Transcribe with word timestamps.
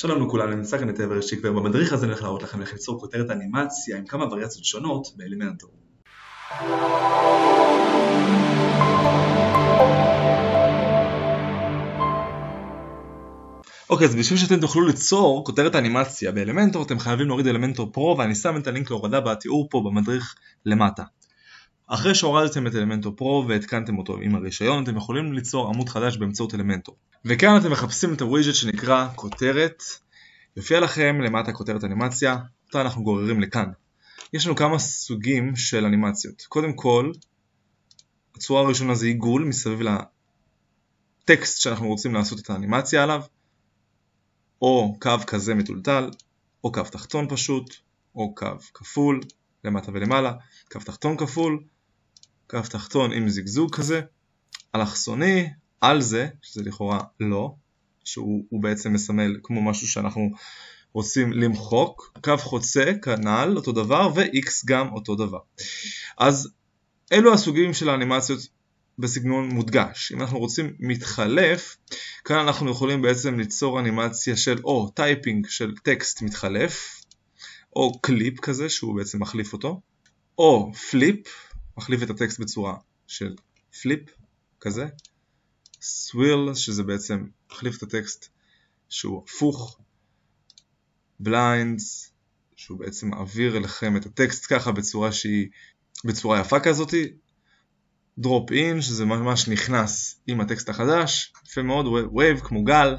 שלום 0.00 0.26
לכולם, 0.26 0.50
נמצא 0.50 0.78
כאן 0.78 0.90
את 0.90 1.00
עבר 1.00 1.20
שיק 1.20 1.38
ובמדריך 1.44 1.92
הזה 1.92 2.04
אני 2.04 2.12
הולך 2.12 2.22
להראות 2.22 2.42
לכם 2.42 2.60
איך 2.60 2.72
ליצור 2.72 3.00
כותרת 3.00 3.30
אנימציה 3.30 3.98
עם 3.98 4.06
כמה 4.06 4.24
וריאציות 4.24 4.64
שונות 4.64 5.06
באלמנטור. 5.16 5.70
אוקיי, 13.90 14.06
אז 14.06 14.14
בשביל 14.16 14.38
שאתם 14.38 14.60
תוכלו 14.60 14.86
ליצור 14.86 15.44
כותרת 15.46 15.74
אנימציה 15.74 16.32
באלמנטור 16.32 16.82
אתם 16.82 16.98
חייבים 16.98 17.26
להוריד 17.26 17.46
אלמנטור 17.46 17.92
פרו 17.92 18.16
ואני 18.18 18.34
שם 18.34 18.56
את 18.56 18.66
הלינק 18.66 18.90
להורדה 18.90 19.20
בתיאור 19.20 19.68
פה 19.70 19.82
במדריך 19.86 20.34
למטה. 20.66 21.02
אחרי 21.92 22.14
שהורדתם 22.14 22.66
את 22.66 22.74
אלמנטור 22.74 23.16
פרו 23.16 23.44
והתקנתם 23.48 23.98
אותו 23.98 24.16
עם 24.22 24.34
הרישיון 24.34 24.84
אתם 24.84 24.96
יכולים 24.96 25.32
ליצור 25.32 25.68
עמוד 25.68 25.88
חדש 25.88 26.16
באמצעות 26.16 26.54
אלמנטור. 26.54 26.96
וכאן 27.24 27.56
אתם 27.60 27.70
מחפשים 27.70 28.14
את 28.14 28.20
הוויז'ט 28.20 28.54
שנקרא 28.54 29.08
כותרת, 29.14 29.82
יופיע 30.56 30.80
לכם 30.80 31.20
למטה 31.20 31.52
כותרת 31.52 31.84
אנימציה, 31.84 32.36
אותה 32.66 32.80
אנחנו 32.80 33.04
גוררים 33.04 33.40
לכאן. 33.40 33.70
יש 34.32 34.46
לנו 34.46 34.56
כמה 34.56 34.78
סוגים 34.78 35.56
של 35.56 35.84
אנימציות. 35.84 36.42
קודם 36.48 36.72
כל, 36.72 37.12
הצורה 38.36 38.62
הראשונה 38.62 38.94
זה 38.94 39.06
עיגול 39.06 39.44
מסביב 39.44 39.80
לטקסט 41.24 41.60
שאנחנו 41.60 41.88
רוצים 41.88 42.14
לעשות 42.14 42.40
את 42.40 42.50
האנימציה 42.50 43.02
עליו, 43.02 43.22
או 44.62 44.96
קו 45.00 45.16
כזה 45.26 45.54
מטולטל, 45.54 46.10
או 46.64 46.72
קו 46.72 46.82
תחתון 46.82 47.28
פשוט, 47.28 47.74
או 48.14 48.34
קו 48.34 48.46
כפול, 48.74 49.20
למטה 49.64 49.92
ולמעלה, 49.94 50.32
קו 50.72 50.78
תחתון 50.78 51.16
כפול, 51.16 51.62
קו 52.50 52.60
תחתון 52.70 53.12
עם 53.12 53.28
זיגזוג 53.28 53.74
כזה, 53.74 54.00
אלכסוני, 54.74 55.48
על 55.80 56.00
זה, 56.00 56.28
שזה 56.42 56.62
לכאורה 56.62 57.00
לא, 57.20 57.54
שהוא 58.04 58.62
בעצם 58.62 58.92
מסמל 58.92 59.36
כמו 59.42 59.62
משהו 59.62 59.88
שאנחנו 59.88 60.30
רוצים 60.92 61.32
למחוק, 61.32 62.18
קו 62.24 62.36
חוצה 62.38 62.92
כנ"ל 63.02 63.52
אותו 63.56 63.72
דבר 63.72 64.08
ו-X 64.14 64.50
גם 64.64 64.92
אותו 64.92 65.16
דבר. 65.16 65.38
אז 66.18 66.50
אלו 67.12 67.34
הסוגים 67.34 67.74
של 67.74 67.88
האנימציות 67.88 68.40
בסגנון 68.98 69.48
מודגש. 69.48 70.12
אם 70.12 70.20
אנחנו 70.20 70.38
רוצים 70.38 70.74
מתחלף, 70.78 71.76
כאן 72.24 72.36
אנחנו 72.36 72.70
יכולים 72.70 73.02
בעצם 73.02 73.38
ליצור 73.38 73.80
אנימציה 73.80 74.36
של 74.36 74.60
או 74.64 74.88
typing 74.88 75.46
של 75.48 75.74
טקסט 75.82 76.22
מתחלף, 76.22 77.02
או 77.76 78.00
קליפ 78.00 78.40
כזה 78.40 78.68
שהוא 78.68 78.96
בעצם 78.96 79.22
מחליף 79.22 79.52
אותו, 79.52 79.80
או 80.38 80.72
flip, 80.90 81.26
מחליף 81.80 82.02
את 82.02 82.10
הטקסט 82.10 82.40
בצורה 82.40 82.76
של 83.06 83.36
flip 83.82 84.10
כזה, 84.60 84.86
swirl 85.80 86.54
שזה 86.54 86.82
בעצם 86.82 87.26
מחליף 87.50 87.78
את 87.78 87.82
הטקסט 87.82 88.28
שהוא 88.88 89.24
הפוך, 89.24 89.80
blinds 91.20 92.12
שהוא 92.56 92.78
בעצם 92.78 93.10
מעביר 93.10 93.56
אליכם 93.56 93.96
את 93.96 94.06
הטקסט 94.06 94.46
ככה 94.52 94.72
בצורה 94.72 95.12
שהיא 95.12 95.48
בצורה 96.04 96.40
יפה 96.40 96.60
כזאתי, 96.60 97.12
drop 98.18 98.52
in 98.52 98.82
שזה 98.82 99.04
ממש 99.04 99.48
נכנס 99.48 100.20
עם 100.26 100.40
הטקסט 100.40 100.68
החדש, 100.68 101.32
יפה 101.46 101.62
מאוד, 101.62 101.86
wave 102.16 102.40
כמו 102.40 102.64
גל, 102.64 102.96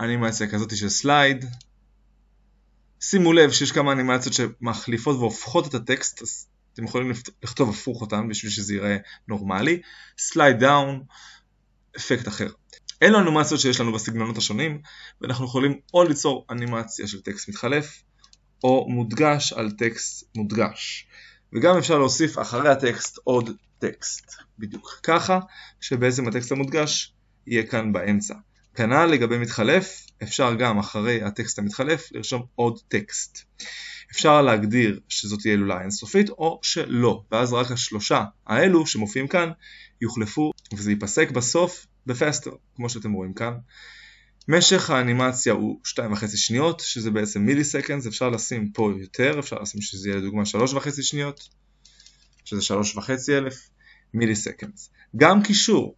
אנימציה 0.00 0.50
כזאת 0.50 0.76
של 0.76 0.88
slide, 0.88 1.44
שימו 3.00 3.32
לב 3.32 3.50
שיש 3.50 3.72
כמה 3.72 3.92
אנימציות 3.92 4.34
שמחליפות 4.34 5.16
והופכות 5.16 5.66
את 5.66 5.74
הטקסט, 5.74 6.22
אז 6.22 6.46
אתם 6.72 6.84
יכולים 6.84 7.12
לכתוב 7.42 7.70
הפוך 7.70 8.00
אותן 8.00 8.28
בשביל 8.28 8.52
שזה 8.52 8.74
ייראה 8.74 8.96
נורמלי, 9.28 9.80
slide 10.18 10.58
down, 10.58 11.02
אפקט 11.96 12.28
אחר. 12.28 12.48
אלו 13.02 13.20
אנימציות 13.20 13.60
שיש 13.60 13.80
לנו 13.80 13.92
בסגנונות 13.92 14.36
השונים, 14.36 14.80
ואנחנו 15.20 15.44
יכולים 15.44 15.80
או 15.94 16.04
ליצור 16.04 16.46
אנימציה 16.50 17.06
של 17.06 17.20
טקסט 17.20 17.48
מתחלף, 17.48 18.02
או 18.64 18.86
מודגש 18.88 19.52
על 19.52 19.70
טקסט 19.70 20.28
מודגש. 20.36 21.06
וגם 21.52 21.78
אפשר 21.78 21.98
להוסיף 21.98 22.38
אחרי 22.38 22.68
הטקסט 22.68 23.18
עוד 23.24 23.50
טקסט, 23.78 24.34
בדיוק 24.58 25.00
ככה, 25.02 25.38
שבעצם 25.80 26.28
הטקסט 26.28 26.52
המודגש 26.52 27.12
יהיה 27.46 27.66
כאן 27.66 27.92
באמצע. 27.92 28.34
כנ"ל 28.76 29.06
לגבי 29.06 29.38
מתחלף, 29.38 30.06
אפשר 30.22 30.54
גם 30.54 30.78
אחרי 30.78 31.22
הטקסט 31.22 31.58
המתחלף 31.58 32.08
לרשום 32.12 32.42
עוד 32.54 32.78
טקסט. 32.88 33.44
אפשר 34.12 34.42
להגדיר 34.42 35.00
שזאת 35.08 35.40
תהיה 35.40 35.56
לולאה 35.56 35.82
אינסופית 35.82 36.28
או 36.28 36.60
שלא, 36.62 37.22
ואז 37.32 37.52
רק 37.52 37.70
השלושה 37.70 38.24
האלו 38.46 38.86
שמופיעים 38.86 39.28
כאן 39.28 39.50
יוחלפו 40.00 40.52
וזה 40.72 40.90
ייפסק 40.90 41.30
בסוף 41.30 41.86
בפסטר, 42.06 42.50
כמו 42.76 42.88
שאתם 42.88 43.12
רואים 43.12 43.34
כאן. 43.34 43.52
משך 44.48 44.90
האנימציה 44.90 45.52
הוא 45.52 45.80
2.5 45.86 46.26
שניות, 46.36 46.80
שזה 46.80 47.10
בעצם 47.10 47.42
מילי 47.42 47.64
סקנדס, 47.64 48.06
אפשר 48.06 48.28
לשים 48.28 48.70
פה 48.70 48.92
יותר, 49.00 49.38
אפשר 49.38 49.56
לשים 49.62 49.80
שזה 49.80 50.08
יהיה 50.08 50.18
לדוגמה 50.18 50.42
3.5 50.42 51.02
שניות, 51.02 51.48
שזה 52.44 52.74
3.5 52.74 53.10
אלף 53.28 53.68
מילי 54.14 54.36
סקנדס. 54.36 54.90
גם 55.16 55.42
קישור, 55.42 55.96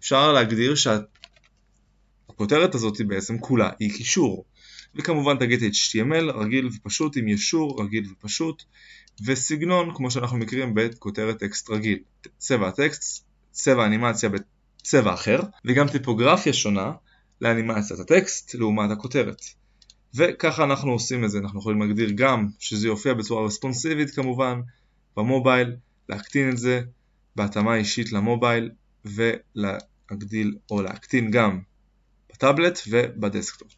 אפשר 0.00 0.32
להגדיר 0.32 0.74
שהכותרת 2.30 2.74
הזאת 2.74 2.98
היא 2.98 3.06
בעצם 3.06 3.38
כולה 3.38 3.70
היא 3.78 3.94
קישור. 3.94 4.44
וכמובן 4.94 5.38
תגיד 5.38 5.60
HTML 5.62 6.32
רגיל 6.34 6.68
ופשוט 6.76 7.16
עם 7.16 7.28
ישור 7.28 7.82
רגיל 7.82 8.04
ופשוט 8.12 8.62
וסגנון 9.26 9.94
כמו 9.94 10.10
שאנחנו 10.10 10.38
מכירים 10.38 10.74
בכותרת 10.74 11.38
טקסט 11.38 11.70
רגיל. 11.70 11.98
צבע 12.38 12.68
הטקסט, 12.68 13.24
צבע 13.50 13.86
אנימציה 13.86 14.28
בצבע 14.28 15.14
אחר 15.14 15.40
וגם 15.64 15.88
טיפוגרפיה 15.88 16.52
שונה 16.52 16.92
לאנימציית 17.40 18.00
הטקסט 18.00 18.54
לעומת 18.54 18.90
הכותרת. 18.90 19.42
וככה 20.14 20.64
אנחנו 20.64 20.92
עושים 20.92 21.24
את 21.24 21.30
זה, 21.30 21.38
אנחנו 21.38 21.60
יכולים 21.60 21.82
להגדיר 21.82 22.10
גם 22.14 22.48
שזה 22.58 22.86
יופיע 22.86 23.14
בצורה 23.14 23.44
רספונסיבית 23.44 24.10
כמובן 24.10 24.60
במובייל, 25.16 25.76
להקטין 26.08 26.50
את 26.50 26.58
זה 26.58 26.80
בהתאמה 27.36 27.74
אישית 27.74 28.12
למובייל 28.12 28.70
ולהגדיל 29.04 30.56
או 30.70 30.82
להקטין 30.82 31.30
גם 31.30 31.60
בטאבלט 32.40 32.78
ובדסקטופ 32.90 33.68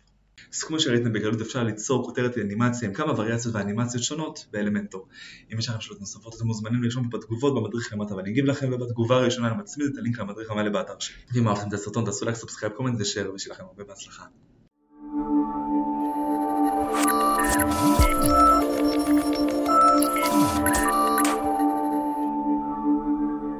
אז 0.54 0.62
כמו 0.62 0.80
שראיתם 0.80 1.12
בקלות 1.12 1.40
אפשר 1.40 1.62
ליצור 1.62 2.04
כותרת 2.04 2.38
אנימציה 2.38 2.88
עם 2.88 2.94
כמה 2.94 3.12
וריאציות 3.12 3.54
ואנימציות 3.54 4.04
שונות 4.04 4.46
באלמנטור. 4.52 5.08
אם 5.52 5.58
יש 5.58 5.68
לכם 5.68 5.80
שאלות 5.80 6.00
נוספות 6.00 6.34
אתם 6.36 6.46
מוזמנים 6.46 6.82
לרשום 6.82 7.10
בתגובות 7.10 7.54
במדריך 7.54 7.92
למטה 7.92 8.14
ואני 8.14 8.30
אגיב 8.30 8.44
לכם 8.44 8.72
ובתגובה 8.72 9.16
הראשונה 9.16 9.48
אני 9.48 9.56
מצמיד 9.56 9.88
את 9.92 9.98
הלינק 9.98 10.18
למדריך 10.18 10.50
המלא 10.50 10.70
באתר 10.70 10.98
שלי. 10.98 11.16
אם 11.36 11.48
אהבתם 11.48 11.68
את 11.68 11.72
הסרטון 11.72 12.04
תעשו 12.04 12.24
לייק, 12.24 12.36
subscribe, 12.36 12.74
comment 12.74 13.00
ו 13.00 13.06
share 13.06 13.34
ושיהיה 13.34 13.54
לכם 13.54 13.64
הרבה 13.64 13.84
בהצלחה. 13.84 14.24